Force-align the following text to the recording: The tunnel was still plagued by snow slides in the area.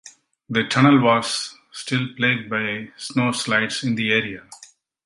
The 0.49 0.63
tunnel 0.63 0.99
was 0.99 1.55
still 1.71 2.07
plagued 2.17 2.49
by 2.49 2.91
snow 2.97 3.31
slides 3.33 3.83
in 3.83 3.93
the 3.93 4.11
area. 4.13 4.47